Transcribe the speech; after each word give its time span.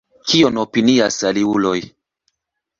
Kion 0.29 0.57
opinias 0.61 1.19
aliuloj? 1.33 1.77